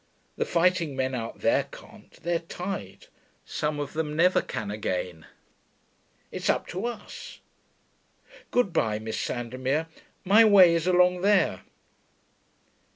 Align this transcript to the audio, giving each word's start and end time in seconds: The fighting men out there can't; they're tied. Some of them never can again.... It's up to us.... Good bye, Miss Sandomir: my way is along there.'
The 0.35 0.45
fighting 0.45 0.95
men 0.95 1.13
out 1.13 1.41
there 1.41 1.65
can't; 1.71 2.09
they're 2.23 2.39
tied. 2.39 3.05
Some 3.45 3.79
of 3.79 3.93
them 3.93 4.15
never 4.15 4.41
can 4.41 4.71
again.... 4.71 5.27
It's 6.31 6.49
up 6.49 6.65
to 6.69 6.87
us.... 6.87 7.39
Good 8.49 8.73
bye, 8.73 8.97
Miss 8.97 9.19
Sandomir: 9.19 9.85
my 10.25 10.43
way 10.43 10.73
is 10.73 10.87
along 10.87 11.21
there.' 11.21 11.61